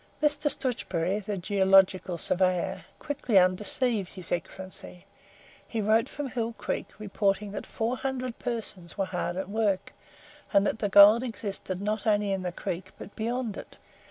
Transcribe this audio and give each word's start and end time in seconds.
Mr 0.19 0.49
Stutchbury, 0.49 1.19
the 1.19 1.37
geological 1.37 2.17
surveyor, 2.17 2.85
quickly 2.97 3.37
undeceived 3.37 4.13
his 4.13 4.31
Excellency. 4.31 5.05
He 5.67 5.79
wrote 5.79 6.09
from 6.09 6.29
Hill 6.29 6.53
Creek 6.53 6.87
reporting 6.97 7.51
that 7.51 7.67
four 7.67 7.97
hundred 7.97 8.39
persons 8.39 8.97
were 8.97 9.05
hard 9.05 9.37
at 9.37 9.47
work, 9.47 9.93
and 10.53 10.65
that 10.65 10.79
the 10.79 10.89
gold 10.89 11.21
existed 11.21 11.79
not 11.83 12.07
only 12.07 12.31
in 12.31 12.41
the 12.41 12.51
creek 12.51 12.89
but 12.97 13.15
beyond 13.15 13.57
it. 13.57 13.77